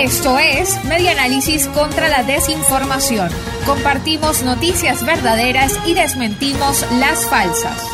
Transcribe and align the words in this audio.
Esto 0.00 0.38
es 0.38 0.84
Media 0.84 1.12
Análisis 1.12 1.66
contra 1.68 2.08
la 2.08 2.22
Desinformación. 2.22 3.30
Compartimos 3.66 4.42
noticias 4.42 5.04
verdaderas 5.04 5.78
y 5.86 5.94
desmentimos 5.94 6.86
las 6.98 7.28
falsas. 7.28 7.90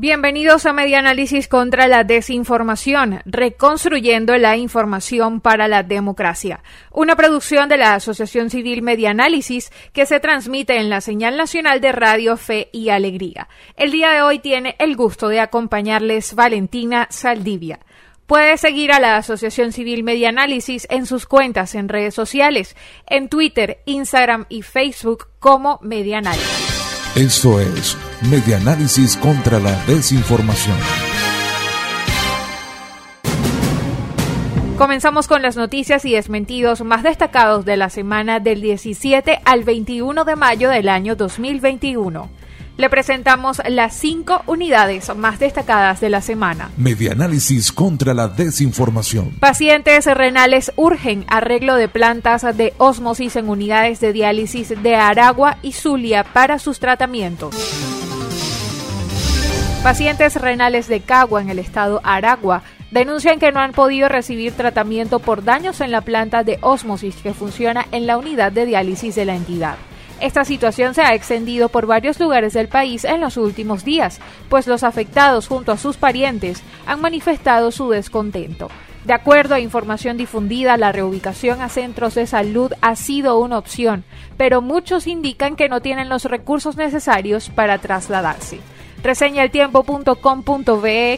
Bienvenidos 0.00 0.64
a 0.64 0.72
Media 0.72 1.00
Análisis 1.00 1.48
contra 1.48 1.88
la 1.88 2.04
Desinformación, 2.04 3.20
reconstruyendo 3.24 4.38
la 4.38 4.56
información 4.56 5.40
para 5.40 5.66
la 5.66 5.82
democracia. 5.82 6.62
Una 6.92 7.16
producción 7.16 7.68
de 7.68 7.78
la 7.78 7.94
Asociación 7.94 8.48
Civil 8.48 8.80
Media 8.82 9.10
Análisis 9.10 9.72
que 9.92 10.06
se 10.06 10.20
transmite 10.20 10.78
en 10.78 10.88
la 10.88 11.00
señal 11.00 11.36
nacional 11.36 11.80
de 11.80 11.90
Radio 11.90 12.36
Fe 12.36 12.68
y 12.72 12.90
Alegría. 12.90 13.48
El 13.76 13.90
día 13.90 14.10
de 14.10 14.22
hoy 14.22 14.38
tiene 14.38 14.76
el 14.78 14.94
gusto 14.94 15.26
de 15.26 15.40
acompañarles 15.40 16.36
Valentina 16.36 17.08
Saldivia. 17.10 17.80
Puede 18.28 18.58
seguir 18.58 18.92
a 18.92 19.00
la 19.00 19.16
Asociación 19.16 19.72
Civil 19.72 20.04
Media 20.04 20.28
Análisis 20.28 20.86
en 20.90 21.06
sus 21.06 21.24
cuentas 21.24 21.74
en 21.74 21.88
redes 21.88 22.14
sociales, 22.14 22.76
en 23.06 23.30
Twitter, 23.30 23.78
Instagram 23.86 24.44
y 24.50 24.60
Facebook 24.60 25.28
como 25.38 25.78
Media 25.80 26.18
Análisis. 26.18 27.16
Esto 27.16 27.58
es 27.58 27.96
Medianálisis 28.30 29.16
contra 29.16 29.58
la 29.58 29.72
Desinformación. 29.86 30.76
Comenzamos 34.76 35.26
con 35.26 35.40
las 35.40 35.56
noticias 35.56 36.04
y 36.04 36.12
desmentidos 36.12 36.82
más 36.82 37.02
destacados 37.02 37.64
de 37.64 37.78
la 37.78 37.88
semana 37.88 38.40
del 38.40 38.60
17 38.60 39.40
al 39.42 39.64
21 39.64 40.26
de 40.26 40.36
mayo 40.36 40.68
del 40.68 40.90
año 40.90 41.16
2021 41.16 42.28
le 42.78 42.88
presentamos 42.88 43.60
las 43.68 43.94
cinco 43.94 44.42
unidades 44.46 45.14
más 45.16 45.38
destacadas 45.38 46.00
de 46.00 46.08
la 46.08 46.22
semana. 46.22 46.70
Medianálisis 46.76 47.72
contra 47.72 48.14
la 48.14 48.28
desinformación. 48.28 49.32
Pacientes 49.40 50.06
renales 50.06 50.72
urgen 50.76 51.26
arreglo 51.28 51.74
de 51.74 51.88
plantas 51.88 52.56
de 52.56 52.72
osmosis 52.78 53.34
en 53.34 53.48
unidades 53.48 53.98
de 54.00 54.12
diálisis 54.12 54.72
de 54.80 54.94
Aragua 54.94 55.58
y 55.60 55.72
Zulia 55.72 56.22
para 56.22 56.60
sus 56.60 56.78
tratamientos. 56.78 57.54
Pacientes 59.82 60.36
renales 60.36 60.86
de 60.86 61.00
Cagua 61.00 61.42
en 61.42 61.50
el 61.50 61.58
estado 61.58 62.00
Aragua 62.04 62.62
denuncian 62.92 63.40
que 63.40 63.50
no 63.50 63.58
han 63.58 63.72
podido 63.72 64.08
recibir 64.08 64.52
tratamiento 64.52 65.18
por 65.18 65.42
daños 65.42 65.80
en 65.80 65.90
la 65.90 66.02
planta 66.02 66.44
de 66.44 66.58
osmosis 66.60 67.16
que 67.16 67.34
funciona 67.34 67.86
en 67.90 68.06
la 68.06 68.18
unidad 68.18 68.52
de 68.52 68.66
diálisis 68.66 69.16
de 69.16 69.24
la 69.24 69.34
entidad. 69.34 69.76
Esta 70.20 70.44
situación 70.44 70.94
se 70.94 71.02
ha 71.02 71.14
extendido 71.14 71.68
por 71.68 71.86
varios 71.86 72.18
lugares 72.18 72.52
del 72.52 72.68
país 72.68 73.04
en 73.04 73.20
los 73.20 73.36
últimos 73.36 73.84
días, 73.84 74.20
pues 74.48 74.66
los 74.66 74.82
afectados 74.82 75.46
junto 75.46 75.70
a 75.70 75.76
sus 75.76 75.96
parientes 75.96 76.62
han 76.86 77.00
manifestado 77.00 77.70
su 77.70 77.90
descontento. 77.90 78.68
De 79.04 79.12
acuerdo 79.12 79.54
a 79.54 79.60
información 79.60 80.16
difundida, 80.16 80.76
la 80.76 80.90
reubicación 80.90 81.62
a 81.62 81.68
centros 81.68 82.14
de 82.14 82.26
salud 82.26 82.72
ha 82.80 82.96
sido 82.96 83.38
una 83.38 83.58
opción, 83.58 84.04
pero 84.36 84.60
muchos 84.60 85.06
indican 85.06 85.54
que 85.54 85.68
no 85.68 85.80
tienen 85.80 86.08
los 86.08 86.24
recursos 86.24 86.76
necesarios 86.76 87.48
para 87.48 87.78
trasladarse. 87.78 88.58
Reseña 89.02 89.44
el 89.44 89.50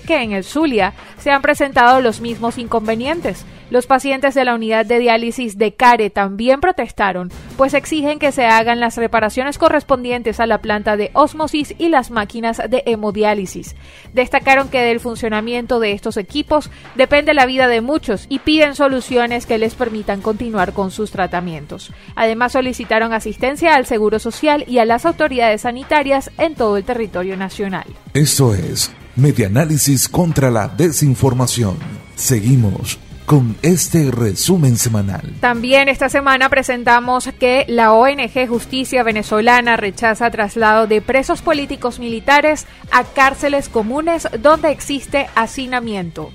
que 0.06 0.22
en 0.22 0.32
el 0.32 0.44
Zulia 0.44 0.92
se 1.18 1.30
han 1.30 1.40
presentado 1.40 2.02
los 2.02 2.20
mismos 2.20 2.58
inconvenientes. 2.58 3.46
Los 3.70 3.86
pacientes 3.86 4.34
de 4.34 4.44
la 4.44 4.56
unidad 4.56 4.84
de 4.84 4.98
diálisis 4.98 5.56
de 5.56 5.74
CARE 5.74 6.10
también 6.10 6.60
protestaron, 6.60 7.30
pues 7.56 7.72
exigen 7.72 8.18
que 8.18 8.32
se 8.32 8.44
hagan 8.44 8.80
las 8.80 8.96
reparaciones 8.96 9.58
correspondientes 9.58 10.40
a 10.40 10.46
la 10.46 10.58
planta 10.58 10.96
de 10.96 11.12
osmosis 11.14 11.74
y 11.78 11.88
las 11.88 12.10
máquinas 12.10 12.60
de 12.68 12.82
hemodiálisis. 12.84 13.76
Destacaron 14.12 14.68
que 14.68 14.80
del 14.80 14.98
funcionamiento 14.98 15.78
de 15.78 15.92
estos 15.92 16.16
equipos 16.16 16.68
depende 16.96 17.32
la 17.32 17.46
vida 17.46 17.68
de 17.68 17.80
muchos 17.80 18.26
y 18.28 18.40
piden 18.40 18.74
soluciones 18.74 19.46
que 19.46 19.58
les 19.58 19.76
permitan 19.76 20.20
continuar 20.20 20.72
con 20.72 20.90
sus 20.90 21.12
tratamientos. 21.12 21.92
Además 22.16 22.52
solicitaron 22.52 23.12
asistencia 23.12 23.76
al 23.76 23.86
Seguro 23.86 24.18
Social 24.18 24.64
y 24.66 24.78
a 24.78 24.84
las 24.84 25.06
autoridades 25.06 25.60
sanitarias 25.60 26.32
en 26.38 26.56
todo 26.56 26.76
el 26.76 26.84
territorio 26.84 27.36
nacional. 27.36 27.84
Esto 28.14 28.52
es 28.52 28.90
Medianálisis 29.14 30.08
contra 30.08 30.50
la 30.50 30.66
Desinformación. 30.66 31.76
Seguimos 32.16 32.98
con 33.30 33.54
este 33.62 34.10
resumen 34.10 34.76
semanal. 34.76 35.22
También 35.38 35.88
esta 35.88 36.08
semana 36.08 36.48
presentamos 36.48 37.28
que 37.38 37.64
la 37.68 37.92
ONG 37.92 38.48
Justicia 38.48 39.04
Venezolana 39.04 39.76
rechaza 39.76 40.32
traslado 40.32 40.88
de 40.88 41.00
presos 41.00 41.40
políticos 41.40 42.00
militares 42.00 42.66
a 42.90 43.04
cárceles 43.04 43.68
comunes 43.68 44.26
donde 44.40 44.72
existe 44.72 45.28
hacinamiento. 45.36 46.32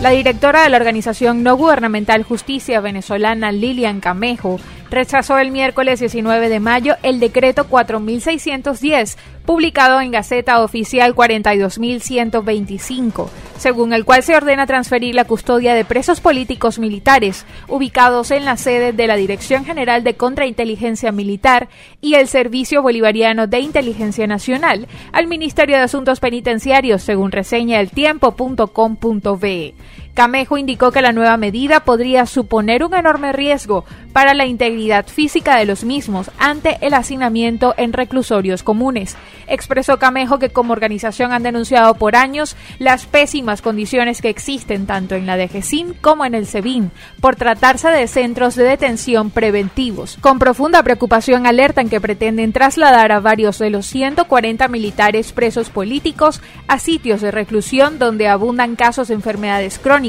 La 0.00 0.10
directora 0.10 0.62
de 0.62 0.68
la 0.68 0.76
organización 0.76 1.42
no 1.42 1.56
gubernamental 1.56 2.22
Justicia 2.22 2.80
Venezolana, 2.80 3.50
Lilian 3.50 3.98
Camejo, 3.98 4.60
rechazó 4.90 5.38
el 5.38 5.50
miércoles 5.50 6.00
19 6.00 6.48
de 6.48 6.60
mayo 6.60 6.96
el 7.02 7.20
decreto 7.20 7.68
4610 7.68 9.16
publicado 9.48 10.00
en 10.02 10.10
Gaceta 10.10 10.62
Oficial 10.62 11.14
42125, 11.14 13.30
según 13.56 13.94
el 13.94 14.04
cual 14.04 14.22
se 14.22 14.36
ordena 14.36 14.66
transferir 14.66 15.14
la 15.14 15.24
custodia 15.24 15.72
de 15.72 15.86
presos 15.86 16.20
políticos 16.20 16.78
militares 16.78 17.46
ubicados 17.66 18.30
en 18.30 18.44
la 18.44 18.58
sede 18.58 18.92
de 18.92 19.06
la 19.06 19.16
Dirección 19.16 19.64
General 19.64 20.04
de 20.04 20.16
Contrainteligencia 20.16 21.12
Militar 21.12 21.70
y 22.02 22.16
el 22.16 22.28
Servicio 22.28 22.82
Bolivariano 22.82 23.46
de 23.46 23.60
Inteligencia 23.60 24.26
Nacional 24.26 24.86
al 25.12 25.28
Ministerio 25.28 25.76
de 25.76 25.82
Asuntos 25.84 26.20
Penitenciarios, 26.20 27.02
según 27.02 27.32
reseña 27.32 27.80
el 27.80 27.90
tiempo.com.be. 27.90 29.74
Camejo 30.18 30.58
indicó 30.58 30.90
que 30.90 31.00
la 31.00 31.12
nueva 31.12 31.36
medida 31.36 31.78
podría 31.78 32.26
suponer 32.26 32.82
un 32.82 32.92
enorme 32.92 33.32
riesgo 33.32 33.84
para 34.12 34.34
la 34.34 34.46
integridad 34.46 35.06
física 35.06 35.56
de 35.56 35.64
los 35.64 35.84
mismos 35.84 36.32
ante 36.40 36.76
el 36.80 36.94
hacinamiento 36.94 37.72
en 37.76 37.92
reclusorios 37.92 38.64
comunes. 38.64 39.16
Expresó 39.46 40.00
Camejo 40.00 40.40
que 40.40 40.50
como 40.50 40.72
organización 40.72 41.30
han 41.30 41.44
denunciado 41.44 41.94
por 41.94 42.16
años 42.16 42.56
las 42.80 43.06
pésimas 43.06 43.62
condiciones 43.62 44.20
que 44.20 44.28
existen 44.28 44.86
tanto 44.86 45.14
en 45.14 45.24
la 45.24 45.36
DGCIN 45.36 45.94
como 46.00 46.24
en 46.24 46.34
el 46.34 46.46
SEBIN 46.46 46.90
por 47.20 47.36
tratarse 47.36 47.88
de 47.88 48.08
centros 48.08 48.56
de 48.56 48.64
detención 48.64 49.30
preventivos. 49.30 50.18
Con 50.20 50.40
profunda 50.40 50.82
preocupación 50.82 51.46
alertan 51.46 51.88
que 51.88 52.00
pretenden 52.00 52.52
trasladar 52.52 53.12
a 53.12 53.20
varios 53.20 53.60
de 53.60 53.70
los 53.70 53.86
140 53.86 54.66
militares 54.66 55.30
presos 55.30 55.70
políticos 55.70 56.42
a 56.66 56.80
sitios 56.80 57.20
de 57.20 57.30
reclusión 57.30 58.00
donde 58.00 58.26
abundan 58.26 58.74
casos 58.74 59.06
de 59.06 59.14
enfermedades 59.14 59.78
crónicas 59.78 60.07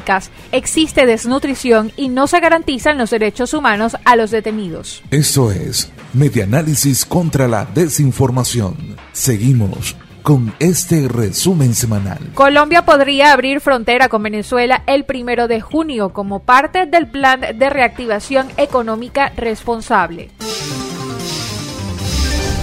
existe 0.51 1.05
desnutrición 1.05 1.91
y 1.95 2.09
no 2.09 2.27
se 2.27 2.39
garantizan 2.39 2.97
los 2.97 3.09
derechos 3.09 3.53
humanos 3.53 3.97
a 4.05 4.15
los 4.15 4.31
detenidos. 4.31 5.01
Eso 5.11 5.51
es 5.51 5.91
Medianálisis 6.13 7.05
contra 7.05 7.47
la 7.47 7.65
Desinformación. 7.65 8.97
Seguimos 9.11 9.95
con 10.23 10.53
este 10.59 11.07
resumen 11.07 11.73
semanal. 11.73 12.19
Colombia 12.33 12.85
podría 12.85 13.31
abrir 13.31 13.61
frontera 13.61 14.09
con 14.09 14.23
Venezuela 14.23 14.83
el 14.85 15.05
primero 15.05 15.47
de 15.47 15.61
junio 15.61 16.13
como 16.13 16.39
parte 16.39 16.85
del 16.85 17.07
plan 17.07 17.41
de 17.41 17.69
reactivación 17.69 18.47
económica 18.57 19.31
responsable. 19.35 20.29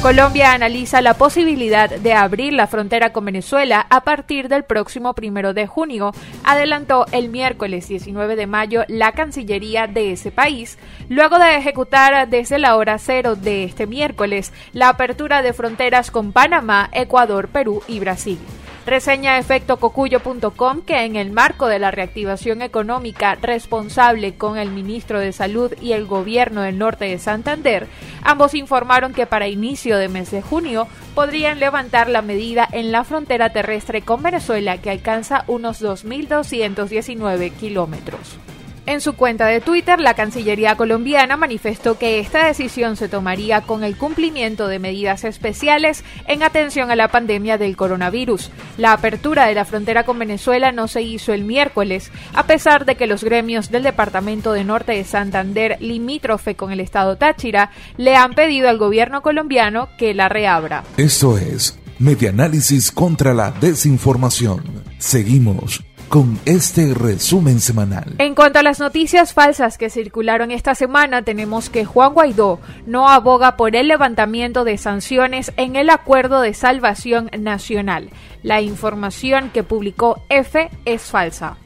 Colombia 0.03 0.53
analiza 0.53 1.01
la 1.01 1.15
posibilidad 1.15 1.91
de 1.91 2.13
abrir 2.13 2.53
la 2.53 2.67
frontera 2.67 3.13
con 3.13 3.25
Venezuela 3.25 3.87
a 3.91 4.03
partir 4.03 4.49
del 4.49 4.65
próximo 4.65 5.15
primero 5.15 5.53
de 5.53 5.67
junio, 5.67 6.13
adelantó 6.45 7.07
el 7.13 7.29
miércoles 7.29 7.89
19 7.89 8.37
de 8.37 8.47
mayo 8.47 8.85
la 8.89 9.13
Cancillería 9.13 9.87
de 9.87 10.13
ese 10.13 10.31
país, 10.31 10.79
luego 11.09 11.39
de 11.39 11.57
ejecutar 11.57 12.29
desde 12.29 12.59
la 12.59 12.77
hora 12.77 12.99
cero 12.99 13.35
de 13.35 13.65
este 13.65 13.87
miércoles 13.87 14.53
la 14.73 14.91
apertura 14.91 15.43
de 15.43 15.53
fronteras 15.53 16.11
con 16.11 16.33
Panamá, 16.33 16.89
Ecuador, 16.93 17.49
Perú 17.49 17.83
y 17.89 17.99
Brasil. 17.99 18.39
Reseña 18.87 19.37
efectococuyo.com 19.39 20.83
que 20.83 21.05
en 21.05 21.17
el 21.17 21.33
marco 21.33 21.67
de 21.67 21.81
la 21.81 21.91
reactivación 21.91 22.63
económica 22.63 23.35
responsable 23.35 24.37
con 24.37 24.59
el 24.59 24.71
ministro 24.71 25.19
de 25.19 25.33
Salud 25.33 25.73
y 25.83 25.91
el 25.93 26.07
gobierno 26.07 26.63
del 26.63 26.79
norte 26.79 27.07
de 27.07 27.19
Santander, 27.19 27.89
ambos 28.23 28.55
informaron 28.55 29.13
que 29.13 29.27
para 29.27 29.49
inicio 29.49 29.99
de 29.99 30.09
mes 30.09 30.31
de 30.31 30.41
junio 30.41 30.87
podrían 31.17 31.59
levantar 31.59 32.09
la 32.09 32.23
medida 32.23 32.69
en 32.71 32.93
la 32.93 33.03
frontera 33.03 33.51
terrestre 33.51 34.03
con 34.03 34.23
Venezuela 34.23 34.79
que 34.79 34.91
alcanza 34.91 35.43
unos 35.49 35.83
2.219 35.83 37.51
kilómetros. 37.55 38.39
En 38.87 39.01
su 39.01 39.15
cuenta 39.15 39.47
de 39.47 39.61
Twitter, 39.61 40.01
la 40.01 40.15
Cancillería 40.15 40.77
colombiana 40.77 41.37
manifestó 41.37 41.99
que 41.99 42.21
esta 42.21 42.47
decisión 42.47 42.97
se 42.97 43.09
tomaría 43.09 43.63
con 43.63 43.83
el 43.83 43.97
cumplimiento 43.97 44.69
de 44.69 44.79
medidas 44.79 45.25
especiales 45.25 46.05
en 46.29 46.45
atención 46.45 46.93
a 46.93 46.97
la 46.97 47.09
pandemia 47.09 47.59
del 47.59 47.77
coronavirus. 47.77 48.53
La 48.79 48.93
apertura 48.93 49.47
de 49.47 49.55
la 49.55 49.65
frontera 49.65 50.05
con 50.05 50.21
Venezuela 50.21 50.71
no 50.71 50.87
se 50.87 51.03
hizo 51.03 51.33
el 51.33 51.43
miércoles, 51.43 52.13
a 52.33 52.47
pesar 52.47 52.85
de 52.85 52.95
que 52.95 53.09
los 53.09 53.25
gremios 53.25 53.73
del 53.73 53.83
Departamento 53.83 54.53
de 54.53 54.63
Norte 54.63 54.93
de 54.93 55.03
Santander, 55.03 55.79
limítrofe 55.81 56.55
con 56.55 56.71
el 56.71 56.79
estado 56.79 57.17
Táchira, 57.17 57.73
le 57.97 58.15
han 58.15 58.35
pedido 58.35 58.69
al 58.69 58.79
gobierno 58.79 59.21
colombiano 59.21 59.89
que 59.99 60.15
la 60.15 60.29
reabra. 60.29 60.85
Esto 60.97 61.39
es 61.39 61.77
Medianálisis 61.99 62.93
contra 62.93 63.35
la 63.35 63.51
Desinformación. 63.51 64.63
Seguimos 64.99 65.83
con 66.09 66.39
este 66.45 66.95
resumen 66.95 67.61
semanal. 67.61 68.15
En 68.19 68.35
cuanto 68.35 68.59
a 68.59 68.63
las 68.63 68.81
noticias 68.81 69.33
falsas 69.33 69.79
que 69.79 69.91
circularon 69.91 70.51
esta 70.51 70.75
semana, 70.75 71.23
tenemos 71.23 71.71
que 71.71 71.85
Juan 71.85 72.15
Guaidó 72.15 72.61
no 72.87 73.09
aboga 73.09 73.57
por 73.57 73.77
el 73.77 73.89
levantamiento 73.89 74.65
de 74.65 74.79
sanciones 74.79 75.53
en 75.57 75.77
el 75.77 75.91
Acuerdo 75.91 76.41
de 76.41 76.55
Salvación 76.55 77.31
Nacional. 77.39 78.11
La 78.43 78.61
información 78.61 79.51
que 79.51 79.63
publicó 79.63 80.23
F 80.29 80.71
es 80.85 81.03
falsa 81.03 81.57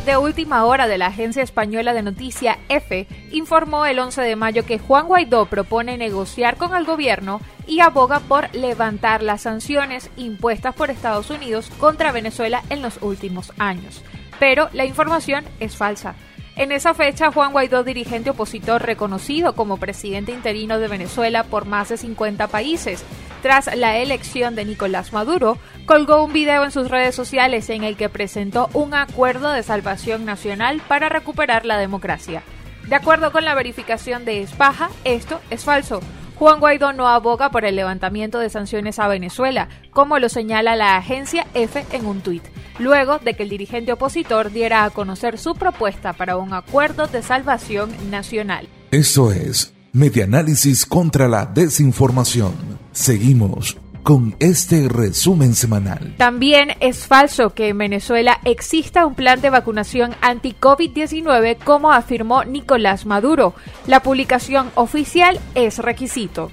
de 0.00 0.16
última 0.16 0.64
hora 0.64 0.86
de 0.88 0.96
la 0.96 1.06
agencia 1.06 1.42
española 1.42 1.92
de 1.92 2.02
noticia 2.02 2.58
EFE 2.68 3.06
informó 3.30 3.84
el 3.84 3.98
11 3.98 4.22
de 4.22 4.36
mayo 4.36 4.64
que 4.64 4.78
Juan 4.78 5.06
Guaidó 5.06 5.46
propone 5.46 5.98
negociar 5.98 6.56
con 6.56 6.74
el 6.74 6.84
gobierno 6.84 7.40
y 7.66 7.80
aboga 7.80 8.20
por 8.20 8.54
levantar 8.54 9.22
las 9.22 9.42
sanciones 9.42 10.10
impuestas 10.16 10.74
por 10.74 10.90
Estados 10.90 11.30
Unidos 11.30 11.70
contra 11.78 12.10
Venezuela 12.10 12.62
en 12.70 12.80
los 12.80 13.02
últimos 13.02 13.52
años. 13.58 14.02
Pero 14.38 14.70
la 14.72 14.86
información 14.86 15.44
es 15.60 15.76
falsa. 15.76 16.14
En 16.54 16.70
esa 16.70 16.92
fecha, 16.92 17.32
Juan 17.32 17.52
Guaidó, 17.52 17.82
dirigente 17.82 18.30
opositor 18.30 18.82
reconocido 18.82 19.54
como 19.54 19.78
presidente 19.78 20.32
interino 20.32 20.78
de 20.78 20.88
Venezuela 20.88 21.44
por 21.44 21.64
más 21.64 21.88
de 21.88 21.96
50 21.96 22.46
países, 22.48 23.04
tras 23.40 23.74
la 23.74 23.96
elección 23.96 24.54
de 24.54 24.66
Nicolás 24.66 25.12
Maduro, 25.12 25.56
colgó 25.86 26.22
un 26.22 26.32
video 26.32 26.62
en 26.64 26.70
sus 26.70 26.90
redes 26.90 27.14
sociales 27.14 27.70
en 27.70 27.84
el 27.84 27.96
que 27.96 28.10
presentó 28.10 28.68
un 28.74 28.94
acuerdo 28.94 29.50
de 29.50 29.62
salvación 29.62 30.26
nacional 30.26 30.82
para 30.86 31.08
recuperar 31.08 31.64
la 31.64 31.78
democracia. 31.78 32.42
De 32.86 32.96
acuerdo 32.96 33.32
con 33.32 33.44
la 33.44 33.54
verificación 33.54 34.24
de 34.24 34.42
Espaja, 34.42 34.90
esto 35.04 35.40
es 35.50 35.64
falso. 35.64 36.00
Juan 36.36 36.60
Guaidó 36.60 36.92
no 36.92 37.08
aboga 37.08 37.50
por 37.50 37.64
el 37.64 37.76
levantamiento 37.76 38.38
de 38.38 38.50
sanciones 38.50 38.98
a 38.98 39.08
Venezuela, 39.08 39.68
como 39.90 40.18
lo 40.18 40.28
señala 40.28 40.76
la 40.76 40.96
agencia 40.96 41.46
F 41.54 41.84
en 41.92 42.04
un 42.04 42.20
tuit, 42.20 42.42
luego 42.78 43.18
de 43.18 43.34
que 43.34 43.42
el 43.42 43.48
dirigente 43.48 43.92
opositor 43.92 44.50
diera 44.50 44.84
a 44.84 44.90
conocer 44.90 45.38
su 45.38 45.54
propuesta 45.54 46.12
para 46.12 46.36
un 46.36 46.52
acuerdo 46.52 47.06
de 47.06 47.22
salvación 47.22 47.90
nacional. 48.10 48.68
Eso 48.90 49.32
es, 49.32 49.74
Medianálisis 49.92 50.86
contra 50.86 51.28
la 51.28 51.46
Desinformación. 51.46 52.52
Seguimos 52.92 53.76
con 54.02 54.34
este 54.40 54.88
resumen 54.88 55.54
semanal. 55.54 56.14
También 56.16 56.72
es 56.80 57.06
falso 57.06 57.50
que 57.50 57.68
en 57.68 57.78
Venezuela 57.78 58.40
exista 58.44 59.06
un 59.06 59.14
plan 59.14 59.40
de 59.40 59.50
vacunación 59.50 60.14
anti-COVID-19 60.20 61.58
como 61.64 61.92
afirmó 61.92 62.44
Nicolás 62.44 63.06
Maduro. 63.06 63.54
La 63.86 64.00
publicación 64.00 64.70
oficial 64.74 65.38
es 65.54 65.78
requisito. 65.78 66.50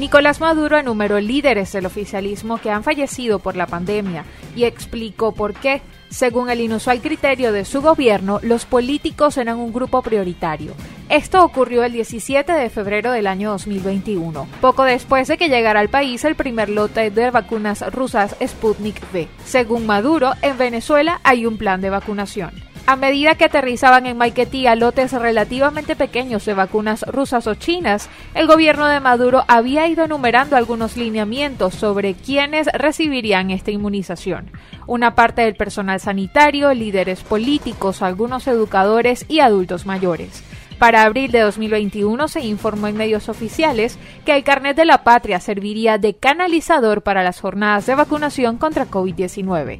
Nicolás 0.00 0.40
Maduro 0.40 0.78
enumeró 0.78 1.20
líderes 1.20 1.72
del 1.72 1.84
oficialismo 1.84 2.56
que 2.56 2.70
han 2.70 2.82
fallecido 2.82 3.38
por 3.38 3.54
la 3.54 3.66
pandemia 3.66 4.24
y 4.56 4.64
explicó 4.64 5.32
por 5.32 5.52
qué. 5.52 5.82
Según 6.08 6.48
el 6.48 6.62
inusual 6.62 7.02
criterio 7.02 7.52
de 7.52 7.66
su 7.66 7.82
gobierno, 7.82 8.40
los 8.42 8.64
políticos 8.64 9.36
eran 9.36 9.58
un 9.58 9.74
grupo 9.74 10.00
prioritario. 10.00 10.72
Esto 11.10 11.44
ocurrió 11.44 11.84
el 11.84 11.92
17 11.92 12.50
de 12.50 12.70
febrero 12.70 13.12
del 13.12 13.26
año 13.26 13.50
2021, 13.50 14.48
poco 14.62 14.84
después 14.84 15.28
de 15.28 15.36
que 15.36 15.50
llegara 15.50 15.80
al 15.80 15.90
país 15.90 16.24
el 16.24 16.34
primer 16.34 16.70
lote 16.70 17.10
de 17.10 17.30
vacunas 17.30 17.84
rusas 17.92 18.34
Sputnik 18.42 19.02
V. 19.12 19.28
Según 19.44 19.84
Maduro, 19.84 20.32
en 20.40 20.56
Venezuela 20.56 21.20
hay 21.24 21.44
un 21.44 21.58
plan 21.58 21.82
de 21.82 21.90
vacunación. 21.90 22.69
A 22.90 22.96
medida 22.96 23.36
que 23.36 23.44
aterrizaban 23.44 24.06
en 24.06 24.18
Maiquetía 24.18 24.74
lotes 24.74 25.12
relativamente 25.12 25.94
pequeños 25.94 26.44
de 26.44 26.54
vacunas 26.54 27.02
rusas 27.06 27.46
o 27.46 27.54
chinas, 27.54 28.08
el 28.34 28.48
gobierno 28.48 28.88
de 28.88 28.98
Maduro 28.98 29.44
había 29.46 29.86
ido 29.86 30.02
enumerando 30.02 30.56
algunos 30.56 30.96
lineamientos 30.96 31.76
sobre 31.76 32.14
quiénes 32.14 32.66
recibirían 32.74 33.52
esta 33.52 33.70
inmunización. 33.70 34.50
Una 34.88 35.14
parte 35.14 35.42
del 35.42 35.54
personal 35.54 36.00
sanitario, 36.00 36.74
líderes 36.74 37.22
políticos, 37.22 38.02
algunos 38.02 38.48
educadores 38.48 39.24
y 39.28 39.38
adultos 39.38 39.86
mayores. 39.86 40.42
Para 40.80 41.04
abril 41.04 41.30
de 41.30 41.42
2021 41.42 42.26
se 42.26 42.40
informó 42.40 42.88
en 42.88 42.96
medios 42.96 43.28
oficiales 43.28 44.00
que 44.24 44.34
el 44.34 44.42
carnet 44.42 44.76
de 44.76 44.86
la 44.86 45.04
patria 45.04 45.38
serviría 45.38 45.98
de 45.98 46.16
canalizador 46.16 47.02
para 47.02 47.22
las 47.22 47.40
jornadas 47.40 47.86
de 47.86 47.94
vacunación 47.94 48.56
contra 48.58 48.88
COVID-19. 48.88 49.78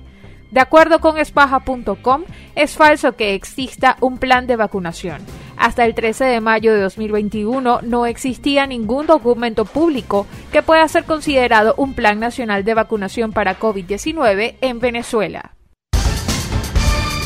De 0.50 0.60
acuerdo 0.60 1.00
con 1.00 1.18
espaja.com, 1.18 2.22
es 2.54 2.76
falso 2.76 3.12
que 3.12 3.34
exista 3.34 3.96
un 4.00 4.18
plan 4.18 4.46
de 4.46 4.56
vacunación. 4.56 5.22
Hasta 5.56 5.84
el 5.84 5.94
13 5.94 6.24
de 6.24 6.40
mayo 6.40 6.72
de 6.72 6.80
2021 6.80 7.82
no 7.82 8.06
existía 8.06 8.66
ningún 8.66 9.06
documento 9.06 9.64
público 9.64 10.26
que 10.50 10.62
pueda 10.62 10.88
ser 10.88 11.04
considerado 11.04 11.74
un 11.76 11.94
plan 11.94 12.18
nacional 12.18 12.64
de 12.64 12.74
vacunación 12.74 13.32
para 13.32 13.58
COVID-19 13.58 14.56
en 14.60 14.80
Venezuela. 14.80 15.54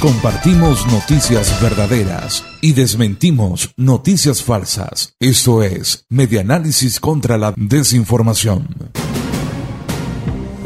Compartimos 0.04 0.86
noticias 0.88 1.62
verdaderas 1.62 2.44
y 2.60 2.74
desmentimos 2.74 3.72
noticias 3.78 4.42
falsas. 4.42 5.14
Esto 5.18 5.62
es 5.62 6.04
Medianálisis 6.10 7.00
contra 7.00 7.38
la 7.38 7.54
Desinformación. 7.56 8.83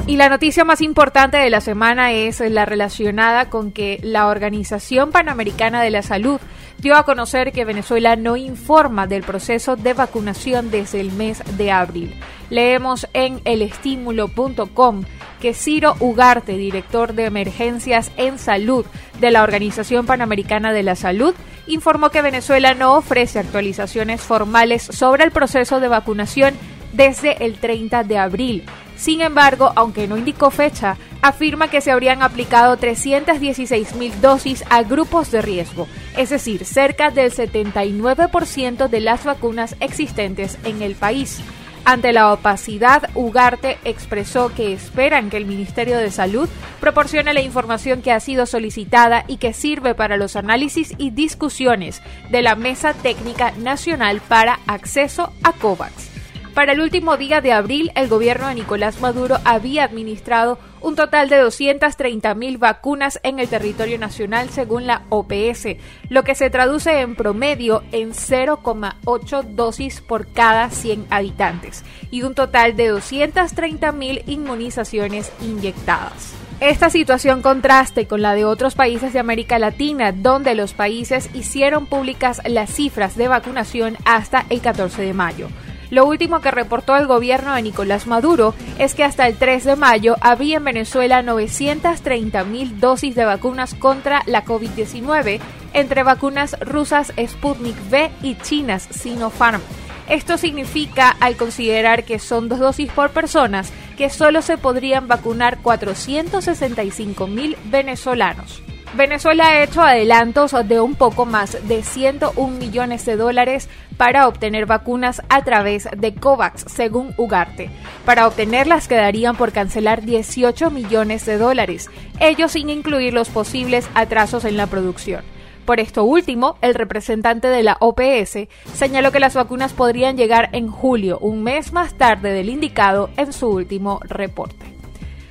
Y 0.09 0.17
la 0.17 0.31
noticia 0.31 0.65
más 0.65 0.81
importante 0.81 1.37
de 1.37 1.51
la 1.51 1.61
semana 1.61 2.13
es 2.13 2.41
la 2.41 2.65
relacionada 2.65 3.51
con 3.51 3.73
que 3.73 4.01
la 4.03 4.29
Organización 4.29 5.13
Panamericana 5.13 5.83
de 5.83 5.91
la 5.91 6.01
Salud 6.01 6.41
dio 6.79 6.97
a 6.97 7.03
conocer 7.03 7.53
que 7.53 7.67
Venezuela 7.67 8.17
no 8.17 8.39
informa 8.39 9.07
del 9.07 9.23
proceso 9.23 9.77
de 9.77 9.93
vacunación 9.93 10.71
desde 10.71 11.03
el 11.03 11.13
mes 11.13 11.43
de 11.59 11.73
abril. 11.73 12.15
Leemos 12.49 13.07
en 13.13 13.43
elestímulo.com 13.45 15.03
que 15.43 15.53
Ciro 15.53 15.95
Ugarte, 16.01 16.57
director 16.57 17.13
de 17.13 17.27
emergencias 17.27 18.11
en 18.17 18.39
salud 18.39 18.87
de 19.21 19.31
la 19.31 19.43
Organización 19.43 20.07
Panamericana 20.07 20.73
de 20.73 20.85
la 20.85 20.97
Salud, 20.97 21.35
informó 21.67 22.09
que 22.09 22.23
Venezuela 22.23 22.73
no 22.73 22.97
ofrece 22.97 23.41
actualizaciones 23.41 24.23
formales 24.23 24.85
sobre 24.85 25.25
el 25.25 25.33
proceso 25.33 25.81
de 25.81 25.89
vacunación 25.89 26.55
desde 26.95 27.45
el 27.45 27.59
30 27.59 28.05
de 28.05 28.17
abril 28.17 28.65
sin 28.99 29.21
embargo, 29.21 29.73
aunque 29.77 30.09
no 30.09 30.19
indicó 30.19 30.50
fecha, 30.50 30.97
afirma 31.23 31.71
que 31.71 31.81
se 31.81 31.93
habrían 31.93 32.21
aplicado 32.21 32.77
316 32.77 33.95
mil 33.95 34.21
dosis 34.21 34.65
a 34.71 34.83
grupos 34.83 35.31
de 35.31 35.41
riesgo, 35.41 35.87
es 36.17 36.31
decir, 36.31 36.65
cerca 36.65 37.11
del 37.11 37.33
79% 37.33 38.89
de 38.89 39.00
las 39.00 39.25
vacunas 39.25 39.77
existentes 39.81 40.59
en 40.65 40.83
el 40.83 40.97
país. 40.97 41.41
Ante 41.85 42.12
la 42.12 42.33
opacidad, 42.33 43.09
Ugarte 43.15 43.79
expresó 43.85 44.53
que 44.53 44.73
esperan 44.73 45.31
que 45.31 45.37
el 45.37 45.47
Ministerio 45.47 45.97
de 45.97 46.11
Salud 46.11 46.49
proporcione 46.81 47.33
la 47.33 47.41
información 47.41 48.02
que 48.02 48.12
ha 48.12 48.21
sido 48.21 48.47
solicitada 48.47 49.25
y 49.26 49.37
que 49.38 49.52
sirve 49.52 49.95
para 49.95 50.17
los 50.17 50.35
análisis 50.37 50.93
y 50.99 51.11
discusiones 51.11 52.02
de 52.31 52.43
la 52.43 52.57
Mesa 52.57 52.95
Técnica 52.95 53.52
Nacional 53.52 54.21
para 54.21 54.59
Acceso 54.67 55.33
a 55.43 55.52
COVAX. 55.52 56.18
Para 56.59 56.73
el 56.73 56.81
último 56.81 57.17
día 57.17 57.41
de 57.41 57.53
abril, 57.53 57.93
el 57.95 58.09
gobierno 58.09 58.49
de 58.49 58.57
Nicolás 58.57 59.00
Maduro 59.00 59.38
había 59.45 59.85
administrado 59.85 60.59
un 60.81 60.97
total 60.97 61.29
de 61.29 61.41
230.000 61.41 62.59
vacunas 62.59 63.21
en 63.23 63.38
el 63.38 63.47
territorio 63.47 63.97
nacional 63.97 64.50
según 64.50 64.85
la 64.85 65.03
OPS, 65.09 65.77
lo 66.09 66.25
que 66.25 66.35
se 66.35 66.50
traduce 66.50 66.99
en 66.99 67.15
promedio 67.15 67.85
en 67.93 68.11
0,8 68.11 69.43
dosis 69.55 70.00
por 70.00 70.33
cada 70.33 70.69
100 70.71 71.07
habitantes 71.11 71.85
y 72.11 72.23
un 72.23 72.35
total 72.35 72.75
de 72.75 72.93
230.000 72.93 74.25
inmunizaciones 74.27 75.31
inyectadas. 75.41 76.35
Esta 76.59 76.91
situación 76.91 77.41
contraste 77.41 78.09
con 78.09 78.21
la 78.21 78.35
de 78.35 78.45
otros 78.45 78.75
países 78.75 79.12
de 79.12 79.21
América 79.21 79.61
Latina, 79.61 80.11
donde 80.11 80.57
los 80.57 80.75
países 80.75 81.31
hicieron 81.35 81.87
públicas 81.87 82.43
las 82.45 82.71
cifras 82.71 83.17
de 83.17 83.29
vacunación 83.29 83.97
hasta 84.05 84.45
el 84.50 84.61
14 84.61 85.03
de 85.03 85.15
mayo. 85.15 85.49
Lo 85.90 86.07
último 86.07 86.40
que 86.40 86.50
reportó 86.50 86.97
el 86.97 87.07
gobierno 87.07 87.54
de 87.54 87.62
Nicolás 87.62 88.07
Maduro 88.07 88.54
es 88.78 88.95
que 88.95 89.04
hasta 89.04 89.26
el 89.26 89.37
3 89.37 89.64
de 89.64 89.76
mayo 89.76 90.16
había 90.21 90.59
en 90.59 90.64
Venezuela 90.64 91.23
930 91.23 92.45
mil 92.45 92.78
dosis 92.78 93.14
de 93.14 93.25
vacunas 93.25 93.75
contra 93.75 94.23
la 94.26 94.45
COVID-19, 94.45 95.40
entre 95.73 96.02
vacunas 96.02 96.57
rusas 96.61 97.12
Sputnik 97.18 97.76
V 97.90 98.11
y 98.23 98.37
chinas 98.37 98.88
Sinopharm. 98.90 99.62
Esto 100.09 100.38
significa, 100.38 101.11
al 101.21 101.37
considerar 101.37 102.04
que 102.04 102.18
son 102.18 102.49
dos 102.49 102.59
dosis 102.59 102.90
por 102.90 103.11
personas, 103.11 103.73
que 103.97 104.09
solo 104.09 104.40
se 104.40 104.57
podrían 104.57 105.07
vacunar 105.07 105.59
465 105.59 107.26
mil 107.26 107.57
venezolanos. 107.64 108.62
Venezuela 108.95 109.49
ha 109.49 109.62
hecho 109.62 109.83
adelantos 109.83 110.54
de 110.66 110.80
un 110.80 110.95
poco 110.95 111.26
más 111.26 111.68
de 111.68 111.83
101 111.83 112.57
millones 112.57 113.04
de 113.04 113.16
dólares 113.16 113.68
para 113.99 114.26
obtener 114.26 114.64
vacunas 114.64 115.23
a 115.28 115.42
través 115.45 115.88
de 115.97 116.14
COVAX, 116.14 116.64
según 116.68 117.12
Ugarte. 117.18 117.71
Para 118.07 118.26
obtenerlas 118.26 118.88
quedarían 118.88 119.37
por 119.37 119.52
cancelar 119.52 120.02
18 120.02 120.71
millones 120.71 121.26
de 121.26 121.37
dólares, 121.37 121.90
ellos 122.18 122.52
sin 122.52 122.71
incluir 122.71 123.12
los 123.12 123.28
posibles 123.28 123.88
atrasos 123.95 124.47
en 124.47 124.57
la 124.57 124.66
producción. 124.66 125.23
Por 125.66 125.80
esto 125.80 126.04
último, 126.04 126.57
el 126.62 126.75
representante 126.75 127.49
de 127.49 127.62
la 127.62 127.76
OPS 127.80 128.49
señaló 128.73 129.12
que 129.12 129.21
las 129.21 129.35
vacunas 129.35 129.75
podrían 129.75 130.16
llegar 130.16 130.49
en 130.52 130.68
julio, 130.68 131.18
un 131.18 131.42
mes 131.42 131.75
más 131.75 131.92
tarde 131.99 132.33
del 132.33 132.49
indicado 132.49 133.11
en 133.18 133.35
su 133.35 133.50
último 133.50 134.00
reporte. 134.02 134.77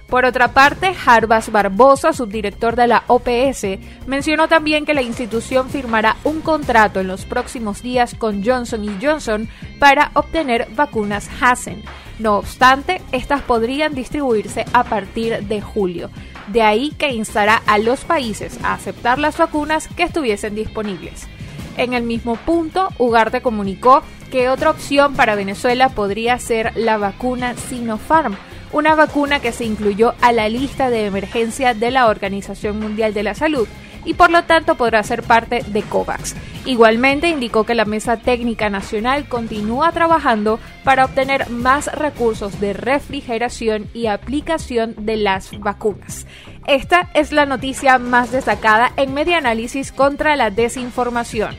Por 0.08 0.24
otra 0.24 0.54
parte, 0.54 0.94
Jarbas 0.94 1.52
Barbosa, 1.52 2.14
subdirector 2.14 2.78
de 2.78 2.88
la 2.88 3.04
OPS, 3.08 3.78
mencionó 4.06 4.48
también 4.48 4.86
que 4.86 4.94
la 4.94 5.02
institución 5.02 5.70
firmará 5.70 6.16
un 6.24 6.40
contrato 6.40 7.02
en 7.02 7.08
los 7.08 7.26
próximos 7.26 7.82
días 7.82 8.16
con 8.16 8.42
Johnson 8.44 9.00
Johnson 9.02 9.50
para 9.80 10.12
obtener 10.14 10.70
vacunas 10.76 11.30
Hassen. 11.42 11.84
No 12.20 12.38
obstante, 12.38 13.02
estas 13.12 13.42
podrían 13.42 13.96
distribuirse 13.96 14.66
a 14.72 14.86
partir 14.86 15.44
de 15.44 15.62
julio. 15.62 16.10
De 16.48 16.62
ahí 16.62 16.94
que 16.98 17.12
instará 17.12 17.62
a 17.68 17.78
los 17.78 18.06
países 18.06 18.58
a 18.64 18.74
aceptar 18.74 19.20
las 19.20 19.38
vacunas 19.38 19.90
que 19.90 20.04
estuviesen 20.04 20.56
disponibles. 20.56 21.28
En 21.76 21.94
el 21.94 22.04
mismo 22.04 22.38
punto, 22.38 22.90
Ugarte 22.98 23.42
comunicó 23.42 24.02
que 24.32 24.50
otra 24.50 24.72
opción 24.72 25.16
para 25.16 25.36
Venezuela 25.36 25.90
podría 25.90 26.40
ser 26.40 26.72
la 26.76 26.98
vacuna 26.98 27.56
Sinopharm, 27.56 28.36
una 28.72 28.96
vacuna 28.96 29.40
que 29.40 29.52
se 29.52 29.66
incluyó 29.66 30.14
a 30.22 30.32
la 30.32 30.50
lista 30.50 30.90
de 30.90 31.06
emergencia 31.06 31.74
de 31.74 31.92
la 31.92 32.08
Organización 32.08 32.80
Mundial 32.80 33.14
de 33.14 33.24
la 33.24 33.34
Salud 33.34 33.68
y 34.06 34.14
por 34.14 34.32
lo 34.32 34.44
tanto 34.44 34.76
podrá 34.76 35.04
ser 35.04 35.22
parte 35.22 35.64
de 35.68 35.84
COVAX. 35.84 36.36
Igualmente 36.66 37.28
indicó 37.28 37.66
que 37.66 37.76
la 37.76 37.86
Mesa 37.86 38.18
Técnica 38.18 38.70
Nacional 38.70 39.28
continúa 39.28 39.92
trabajando 39.92 40.60
para 40.84 41.06
obtener 41.06 41.50
más 41.50 41.88
recursos 41.94 42.60
de 42.62 42.74
refrigeración 42.74 43.90
y 43.94 44.08
aplicación 44.08 44.96
de 44.98 45.18
las 45.18 45.58
vacunas. 45.60 46.26
Esta 46.68 47.10
es 47.14 47.32
la 47.32 47.46
noticia 47.46 47.98
más 47.98 48.32
destacada 48.32 48.92
en 48.96 49.14
Media 49.14 49.38
Análisis 49.38 49.92
contra 49.92 50.36
la 50.36 50.52
desinformación 50.52 51.58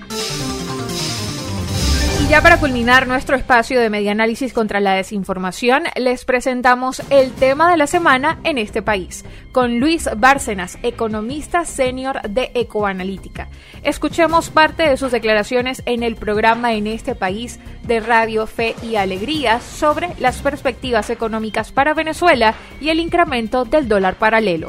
ya 2.29 2.43
para 2.43 2.61
culminar 2.61 3.07
nuestro 3.07 3.37
espacio 3.37 3.81
de 3.81 3.89
media 3.89 4.13
análisis 4.13 4.53
contra 4.53 4.81
la 4.81 4.93
desinformación, 4.93 5.85
les 5.97 6.27
presentamos 6.27 7.01
el 7.09 7.33
tema 7.33 7.71
de 7.71 7.79
la 7.79 7.87
semana 7.87 8.39
en 8.45 8.59
este 8.59 8.83
país, 8.83 9.25
con 9.51 9.81
Luis 9.81 10.11
Bárcenas, 10.15 10.79
economista 10.83 11.65
senior 11.65 12.21
de 12.29 12.51
Ecoanalítica. 12.55 13.49
Escuchemos 13.83 14.51
parte 14.51 14.83
de 14.83 14.99
sus 14.99 15.11
declaraciones 15.11 15.83
en 15.87 16.03
el 16.03 16.17
programa 16.17 16.75
En 16.75 16.87
este 16.87 17.15
país 17.15 17.61
de 17.85 18.01
Radio 18.01 18.47
Fe 18.47 18.75
y 18.83 18.97
Alegría 18.97 19.61
sobre 19.61 20.11
las 20.19 20.43
perspectivas 20.43 21.09
económicas 21.09 21.73
para 21.73 21.95
Venezuela 21.95 22.55
y 22.79 22.91
el 22.91 23.01
incremento 23.01 23.65
del 23.65 23.89
dólar 23.89 24.17
paralelo. 24.17 24.69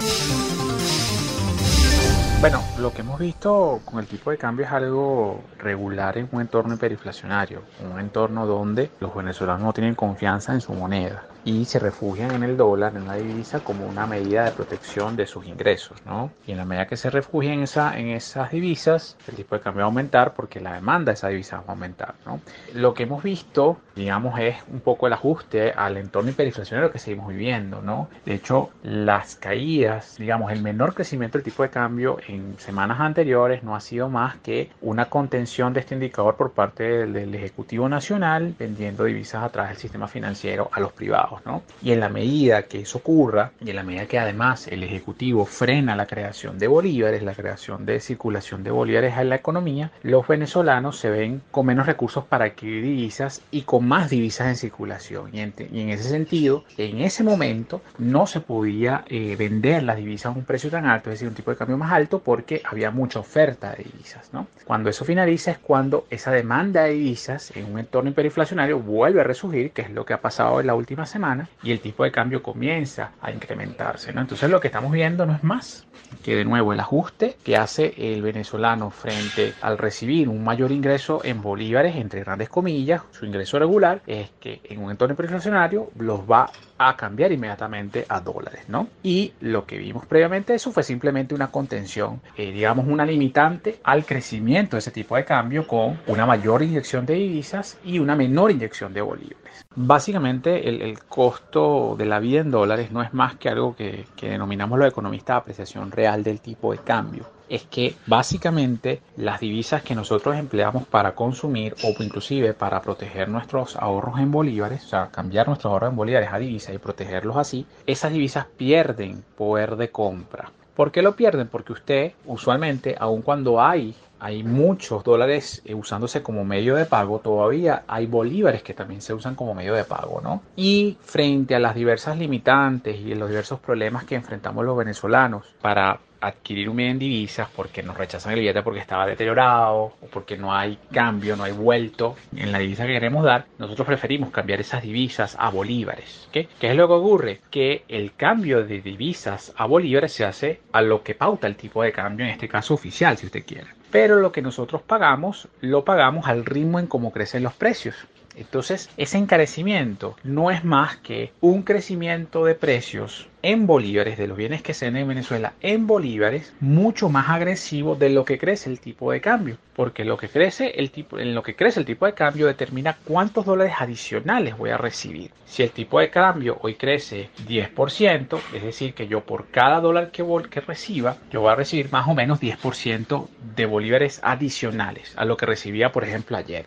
Bueno, 2.40 2.64
lo 2.78 2.94
que 2.94 3.02
hemos 3.02 3.20
visto 3.20 3.82
con 3.84 4.00
el 4.00 4.08
tipo 4.08 4.32
de 4.32 4.38
cambio 4.38 4.66
es 4.66 4.72
algo 4.72 5.44
regular 5.58 6.18
en 6.18 6.30
un 6.32 6.40
entorno 6.40 6.74
hiperinflacionario, 6.74 7.64
un 7.92 8.00
entorno 8.00 8.46
donde 8.46 8.92
los 9.02 9.14
venezolanos 9.14 9.62
no 9.62 9.74
tienen 9.74 9.94
confianza 9.94 10.54
en 10.54 10.62
su 10.62 10.72
moneda 10.72 11.26
y 11.50 11.66
se 11.66 11.80
refugian 11.80 12.32
en 12.32 12.44
el 12.44 12.58
dólar, 12.58 12.96
en 12.96 13.08
la 13.08 13.16
divisa, 13.16 13.62
como 13.62 13.88
una 13.88 14.06
medida 14.06 14.46
de 14.46 14.52
protección 14.52 15.16
de 15.16 15.26
sus 15.26 15.48
ingresos, 15.48 15.98
¿no? 16.06 16.32
Y 16.46 16.52
en 16.52 16.58
la 16.58 16.66
medida 16.66 16.86
que 16.86 16.96
se 16.96 17.10
refugian 17.10 17.56
en, 17.56 17.64
esa, 17.64 17.98
en 17.98 18.10
esas 18.10 18.52
divisas, 18.52 19.18
el 19.28 19.36
tipo 19.36 19.56
de 19.56 19.62
cambio 19.62 19.80
va 19.82 19.86
a 19.86 19.88
aumentar 19.88 20.36
porque 20.36 20.60
la 20.60 20.74
demanda 20.74 21.12
de 21.12 21.16
esa 21.16 21.30
divisa 21.30 21.58
va 21.58 21.64
a 21.70 21.72
aumentar, 21.72 22.14
¿no? 22.26 22.40
Lo 22.76 22.94
que 22.94 23.04
hemos 23.04 23.24
visto, 23.24 23.78
digamos, 23.96 24.40
es 24.40 24.58
un 24.72 24.80
poco 24.82 25.08
el 25.08 25.14
ajuste 25.14 25.72
al 25.72 25.98
entorno 25.98 26.30
hiperinflacionario 26.30 26.92
que 26.92 27.00
seguimos 27.00 27.30
viviendo, 27.30 27.82
¿no? 27.82 28.10
De 28.26 28.36
hecho, 28.36 28.70
las 28.84 29.36
caídas, 29.36 30.18
digamos, 30.20 30.52
el 30.52 30.62
menor 30.62 30.94
crecimiento 30.94 31.40
del 31.40 31.46
tipo 31.46 31.64
de 31.64 31.70
cambio 31.70 32.18
en 32.28 32.60
semanas 32.60 33.00
anteriores 33.00 33.64
no 33.64 33.76
ha 33.76 33.80
sido 33.80 34.08
más 34.08 34.38
que 34.38 34.70
una 34.82 35.06
contención 35.06 35.74
de 35.74 35.80
este 35.80 35.96
indicador 35.96 36.36
por 36.36 36.52
parte 36.52 36.84
del, 36.84 37.14
del 37.14 37.34
Ejecutivo 37.34 37.90
Nacional 37.90 38.54
vendiendo 38.58 39.06
divisas 39.06 39.44
a 39.44 39.50
través 39.50 39.72
del 39.72 39.80
sistema 39.80 40.08
financiero 40.08 40.70
a 40.72 40.80
los 40.80 40.94
privados. 40.94 41.39
Y 41.82 41.92
en 41.92 42.00
la 42.00 42.10
medida 42.10 42.64
que 42.64 42.82
eso 42.82 43.00
ocurra, 43.00 43.52
y 43.60 43.70
en 43.70 43.76
la 43.76 43.84
medida 43.84 44.06
que 44.06 44.20
además 44.20 44.68
el 44.68 44.84
Ejecutivo 44.84 45.46
frena 45.46 45.96
la 45.96 46.06
creación 46.06 46.60
de 46.60 46.68
bolívares, 46.68 47.24
la 47.24 47.34
creación 47.34 47.86
de 47.86 48.00
circulación 48.00 48.64
de 48.64 48.72
bolívares 48.72 49.18
en 49.18 49.30
la 49.30 49.36
economía, 49.36 49.92
los 50.04 50.28
venezolanos 50.28 50.98
se 50.98 51.10
ven 51.10 51.42
con 51.52 51.66
menos 51.66 51.86
recursos 51.86 52.26
para 52.26 52.46
adquirir 52.46 52.84
divisas 52.84 53.42
y 53.52 53.62
con 53.62 53.88
más 53.88 54.10
divisas 54.10 54.48
en 54.48 54.56
circulación. 54.56 55.30
Y 55.34 55.42
en, 55.42 55.90
ese 55.90 56.10
sentido, 56.10 56.64
en 56.78 57.02
ese 57.02 57.24
momento 57.24 57.82
no 57.98 58.28
se 58.28 58.42
podía 58.42 59.04
eh, 59.08 59.36
vender 59.38 59.84
las 59.84 59.98
divisas 59.98 60.28
a 60.28 60.38
un 60.38 60.46
precio 60.46 60.70
tan 60.70 60.86
alto, 60.86 61.10
es 61.10 61.16
decir, 61.16 61.28
un 61.28 61.36
tipo 61.36 61.52
de 61.52 61.58
cambio 61.58 61.78
más 61.78 61.92
alto, 61.92 62.20
porque 62.20 62.62
había 62.64 62.92
mucha 62.92 63.20
oferta 63.20 63.72
de 63.72 63.84
divisas. 63.84 64.30
Cuando 64.66 64.90
eso 64.90 65.06
finaliza 65.06 65.52
es 65.52 65.58
cuando 65.58 66.06
esa 66.10 66.32
demanda 66.32 66.84
de 66.84 66.92
divisas 66.92 67.56
en 67.56 67.72
un 67.72 67.80
entorno 67.80 68.10
hiperinflacionario 68.10 68.80
vuelve 68.80 69.22
a 69.22 69.24
resurgir, 69.24 69.72
que 69.72 69.82
es 69.82 69.92
lo 69.92 70.06
que 70.06 70.14
ha 70.14 70.22
pasado 70.22 70.60
en 70.60 70.68
la 70.68 70.76
última 70.76 71.06
semana 71.06 71.19
y 71.64 71.72
el 71.72 71.80
tipo 71.80 72.04
de 72.04 72.12
cambio 72.12 72.42
comienza 72.42 73.12
a 73.22 73.32
incrementarse. 73.32 74.14
¿no? 74.14 74.22
Entonces 74.22 74.50
lo 74.50 74.60
que 74.60 74.68
estamos 74.68 74.92
viendo 74.92 75.26
no 75.26 75.36
es 75.36 75.44
más 75.44 75.86
que 76.24 76.36
de 76.36 76.46
nuevo 76.46 76.74
el 76.74 76.80
ajuste 76.80 77.38
que 77.44 77.58
hace 77.58 77.94
el 77.98 78.22
venezolano 78.22 78.90
frente 78.90 79.54
al 79.62 79.78
recibir 79.78 80.30
un 80.30 80.44
mayor 80.44 80.72
ingreso 80.72 81.22
en 81.24 81.42
bolívares, 81.42 81.96
entre 81.96 82.22
grandes 82.22 82.50
comillas, 82.50 83.04
su 83.12 83.26
ingreso 83.26 83.60
regular, 83.60 84.02
es 84.08 84.30
que 84.40 84.62
en 84.64 84.84
un 84.84 84.92
entorno 84.92 85.16
inflacionario 85.20 85.92
los 85.98 86.22
va 86.22 86.50
a 86.78 86.96
cambiar 86.96 87.32
inmediatamente 87.32 88.06
a 88.08 88.22
dólares, 88.22 88.64
¿no? 88.70 88.88
Y 89.04 89.34
lo 89.42 89.66
que 89.66 89.78
vimos 89.78 90.06
previamente 90.06 90.56
eso 90.56 90.72
fue 90.72 90.84
simplemente 90.84 91.36
una 91.36 91.52
contención, 91.52 92.22
eh, 92.38 92.52
digamos 92.54 92.88
una 92.88 93.06
limitante 93.06 93.80
al 93.84 94.06
crecimiento 94.06 94.78
de 94.78 94.80
ese 94.80 94.92
tipo 94.92 95.18
de 95.18 95.26
cambio 95.26 95.68
con 95.68 96.00
una 96.08 96.26
mayor 96.26 96.64
inyección 96.64 97.06
de 97.06 97.16
divisas 97.16 97.78
y 97.84 98.00
una 98.00 98.16
menor 98.16 98.52
inyección 98.52 98.94
de 98.94 99.02
bolívares. 99.02 99.66
Básicamente 99.76 100.68
el, 100.68 101.00
costo 101.04 101.96
de 101.98 102.06
la 102.06 102.20
vida 102.20 102.42
en 102.42 102.52
dólares 102.52 102.92
no 102.92 103.02
es 103.02 103.14
más 103.14 103.36
que 103.36 103.50
algo 103.50 103.76
que, 103.76 104.06
que 104.16 104.30
denominamos 104.30 104.78
los 104.78 104.88
economistas 104.90 105.38
apreciación 105.38 105.92
real 105.92 106.24
del 106.24 106.42
tipo 106.42 106.72
de 106.72 106.80
cambio 106.80 107.26
es 107.50 107.64
que 107.64 107.96
básicamente 108.06 109.02
las 109.18 109.40
divisas 109.40 109.82
que 109.82 109.96
nosotros 109.96 110.36
empleamos 110.38 110.86
para 110.88 111.16
consumir 111.16 111.76
o 111.84 112.04
inclusive 112.04 112.54
para 112.54 112.82
proteger 112.82 113.30
nuestros 113.30 113.76
ahorros 113.76 114.20
en 114.20 114.32
bolívares, 114.32 114.86
o 114.86 114.88
sea, 114.90 115.08
cambiar 115.08 115.48
nuestros 115.48 115.72
ahorros 115.72 115.92
en 115.92 115.96
bolívares 115.96 116.30
a 116.32 116.40
divisas 116.40 116.76
y 116.76 116.78
protegerlos 116.78 117.38
así, 117.38 117.66
esas 117.88 118.12
divisas 118.12 118.46
pierden 118.46 119.24
poder 119.36 119.76
de 119.76 119.90
compra. 119.90 120.52
¿Por 120.76 120.92
qué 120.92 121.02
lo 121.02 121.16
pierden? 121.16 121.48
Porque 121.48 121.74
usted 121.74 122.14
usualmente, 122.26 122.96
aun 123.00 123.22
cuando 123.22 123.62
hay 123.62 123.96
hay 124.20 124.44
muchos 124.44 125.04
dólares 125.04 125.62
eh, 125.66 125.74
usándose 125.74 126.22
como 126.22 126.44
medio 126.46 126.76
de 126.76 126.86
pago, 126.86 127.20
todavía 127.20 127.84
hay 127.88 128.06
bolívares 128.06 128.64
que 128.64 128.74
también 128.74 129.02
se 129.02 129.14
usan 129.14 129.36
como 129.36 129.54
medio 129.54 129.74
de 129.74 129.84
pago, 129.84 130.22
¿no? 130.22 130.42
Y 130.56 130.98
frente 131.02 131.56
a 131.56 131.60
las 131.60 131.76
diversas 131.76 132.18
limitantes 132.18 133.00
y 133.00 133.16
los 133.16 133.30
diversos 133.30 133.60
problemas 133.60 134.04
que 134.04 134.16
enfrentamos 134.16 134.66
los 134.66 134.78
venezolanos 134.78 135.46
para 135.62 136.00
adquirir 136.22 136.70
un 136.70 136.78
bien 136.78 136.90
en 136.92 137.00
divisas 137.00 137.48
porque 137.56 137.82
nos 137.82 137.98
rechazan 137.98 138.34
el 138.34 138.40
billete 138.40 138.62
porque 138.62 138.80
estaba 138.80 139.06
deteriorado 139.06 139.94
o 140.02 140.08
porque 140.12 140.38
no 140.38 140.54
hay 140.54 140.78
cambio, 140.92 141.36
no 141.36 141.44
hay 141.44 141.54
vuelto 141.54 142.16
en 142.36 142.52
la 142.52 142.60
divisa 142.60 142.86
que 142.86 142.94
queremos 142.94 143.24
dar, 143.24 143.46
nosotros 143.58 143.88
preferimos 143.88 144.30
cambiar 144.32 144.60
esas 144.60 144.84
divisas 144.84 145.36
a 145.40 145.50
bolívares. 145.50 146.28
¿Qué? 146.32 146.48
¿Qué 146.60 146.72
es 146.72 146.76
lo 146.76 146.88
que 146.88 146.94
ocurre? 146.94 147.42
Que 147.50 147.84
el 147.88 148.14
cambio 148.16 148.66
de 148.66 148.82
divisas 148.82 149.54
a 149.56 149.66
bolívares 149.66 150.12
se 150.12 150.26
hace 150.26 150.62
a 150.72 150.82
lo 150.82 151.04
que 151.04 151.16
pauta 151.16 151.48
el 151.48 151.56
tipo 151.56 151.84
de 151.84 151.92
cambio, 151.92 152.26
en 152.26 152.32
este 152.32 152.50
caso 152.50 152.74
oficial, 152.74 153.18
si 153.18 153.26
usted 153.26 153.46
quiere 153.46 153.79
pero 153.92 154.18
lo 154.18 154.32
que 154.32 154.42
nosotros 154.42 154.82
pagamos 154.82 155.48
lo 155.62 155.84
pagamos 155.86 156.28
al 156.28 156.46
ritmo 156.46 156.80
en 156.80 156.88
cómo 156.88 157.12
crecen 157.12 157.44
los 157.44 157.54
precios. 157.54 157.96
Entonces, 158.36 158.90
ese 158.96 159.18
encarecimiento 159.18 160.16
no 160.24 160.52
es 160.52 160.64
más 160.64 160.98
que 160.98 161.34
un 161.42 161.64
crecimiento 161.64 162.46
de 162.46 162.56
precios 162.56 163.28
en 163.42 163.68
bolívares 163.68 164.18
de 164.18 164.28
los 164.28 164.38
bienes 164.38 164.62
que 164.62 164.74
se 164.74 164.86
ven 164.86 164.98
en 164.98 165.08
Venezuela 165.08 165.54
en 165.62 165.88
bolívares 165.88 166.54
mucho 166.60 167.10
más 167.10 167.30
agresivo 167.30 167.96
de 167.96 168.10
lo 168.10 168.26
que 168.26 168.38
crece 168.38 168.70
el 168.70 168.80
tipo 168.80 169.12
de 169.12 169.22
cambio, 169.22 169.58
porque 169.76 170.06
lo 170.06 170.18
que 170.18 170.30
crece 170.30 170.74
el 170.78 170.92
tipo 170.92 171.20
en 171.20 171.36
lo 171.36 171.44
que 171.44 171.56
crece 171.56 171.80
el 171.80 171.86
tipo 171.86 172.06
de 172.06 172.14
cambio 172.14 172.48
determina 172.48 172.98
cuántos 173.06 173.46
dólares 173.46 173.74
adicionales 173.80 174.58
voy 174.58 174.72
a 174.72 174.78
recibir. 174.78 175.32
Si 175.46 175.64
el 175.64 175.72
tipo 175.72 176.00
de 176.00 176.10
cambio 176.10 176.58
hoy 176.62 176.76
crece 176.76 177.30
10%, 177.48 178.40
es 178.54 178.64
decir, 178.64 178.94
que 178.94 179.08
yo 179.08 179.22
por 179.22 179.48
cada 179.48 179.80
dólar 179.80 180.12
que, 180.12 180.26
que 180.50 180.62
reciba, 180.62 181.18
yo 181.32 181.42
voy 181.42 181.52
a 181.52 181.56
recibir 181.56 181.92
más 181.92 182.08
o 182.08 182.14
menos 182.14 182.40
10% 182.40 183.28
de 183.56 183.66
bolívares 183.66 184.20
adicionales 184.24 185.14
a 185.16 185.26
lo 185.26 185.38
que 185.38 185.46
recibía, 185.46 185.92
por 185.92 186.04
ejemplo, 186.04 186.38
ayer. 186.38 186.66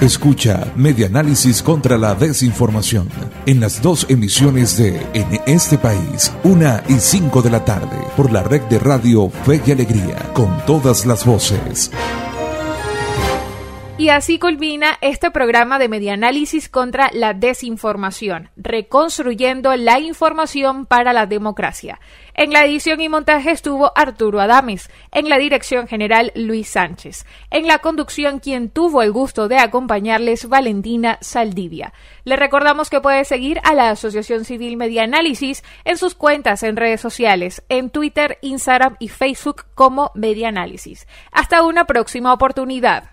Escucha 0.00 0.72
Media 0.76 1.06
Análisis 1.06 1.62
contra 1.62 1.96
la 1.96 2.14
Desinformación 2.14 3.08
en 3.46 3.60
las 3.60 3.80
dos 3.80 4.06
emisiones 4.10 4.76
de 4.76 5.00
En 5.14 5.40
este 5.46 5.78
país, 5.84 6.32
una 6.44 6.82
y 6.88 6.94
cinco 6.94 7.42
de 7.42 7.50
la 7.50 7.62
tarde, 7.62 7.98
por 8.16 8.32
la 8.32 8.42
red 8.42 8.62
de 8.62 8.78
radio 8.78 9.28
Fe 9.28 9.60
y 9.66 9.70
Alegría, 9.70 10.30
con 10.32 10.64
todas 10.64 11.04
las 11.04 11.26
voces. 11.26 11.90
Y 13.96 14.08
así 14.08 14.40
culmina 14.40 14.98
este 15.02 15.30
programa 15.30 15.78
de 15.78 15.88
Medianálisis 15.88 16.68
contra 16.68 17.10
la 17.12 17.32
desinformación, 17.32 18.50
reconstruyendo 18.56 19.76
la 19.76 20.00
información 20.00 20.84
para 20.84 21.12
la 21.12 21.26
democracia. 21.26 22.00
En 22.34 22.52
la 22.52 22.64
edición 22.64 23.00
y 23.00 23.08
montaje 23.08 23.52
estuvo 23.52 23.92
Arturo 23.94 24.40
Adames, 24.40 24.90
en 25.12 25.28
la 25.28 25.38
dirección 25.38 25.86
general 25.86 26.32
Luis 26.34 26.70
Sánchez, 26.70 27.24
en 27.50 27.68
la 27.68 27.78
conducción 27.78 28.40
quien 28.40 28.68
tuvo 28.68 29.00
el 29.00 29.12
gusto 29.12 29.46
de 29.46 29.58
acompañarles 29.58 30.48
Valentina 30.48 31.16
Saldivia. 31.20 31.92
Le 32.24 32.34
recordamos 32.34 32.90
que 32.90 33.00
puede 33.00 33.24
seguir 33.24 33.60
a 33.62 33.74
la 33.74 33.90
Asociación 33.90 34.44
Civil 34.44 34.76
Medianálisis 34.76 35.62
en 35.84 35.98
sus 35.98 36.16
cuentas 36.16 36.64
en 36.64 36.74
redes 36.74 37.00
sociales, 37.00 37.62
en 37.68 37.90
Twitter, 37.90 38.38
Instagram 38.42 38.96
y 38.98 39.06
Facebook 39.06 39.66
como 39.76 40.10
Medianálisis. 40.16 41.06
Hasta 41.30 41.62
una 41.62 41.84
próxima 41.84 42.32
oportunidad. 42.32 43.12